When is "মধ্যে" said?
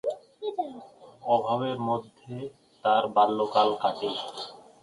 1.87-2.35